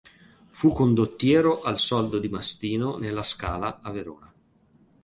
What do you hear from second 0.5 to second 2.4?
condottiero al soldo di